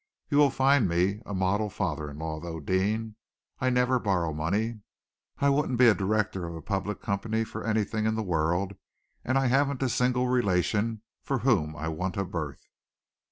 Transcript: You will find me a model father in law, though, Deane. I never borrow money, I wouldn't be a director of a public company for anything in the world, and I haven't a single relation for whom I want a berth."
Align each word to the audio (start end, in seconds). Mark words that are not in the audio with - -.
You 0.31 0.39
will 0.39 0.49
find 0.49 0.89
me 0.89 1.19
a 1.27 1.33
model 1.35 1.69
father 1.69 2.09
in 2.09 2.17
law, 2.17 2.39
though, 2.39 2.59
Deane. 2.59 3.17
I 3.59 3.69
never 3.69 3.99
borrow 3.99 4.33
money, 4.33 4.79
I 5.37 5.49
wouldn't 5.49 5.77
be 5.77 5.85
a 5.89 5.93
director 5.93 6.47
of 6.47 6.55
a 6.55 6.61
public 6.63 7.03
company 7.03 7.43
for 7.43 7.63
anything 7.63 8.07
in 8.07 8.15
the 8.15 8.23
world, 8.23 8.73
and 9.23 9.37
I 9.37 9.45
haven't 9.45 9.83
a 9.83 9.89
single 9.89 10.27
relation 10.27 11.03
for 11.21 11.37
whom 11.37 11.75
I 11.75 11.87
want 11.89 12.17
a 12.17 12.25
berth." 12.25 12.65